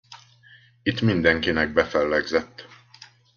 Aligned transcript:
Itt 0.83 1.01
mindenkinek 1.01 1.73
befellegzett. 1.73 2.65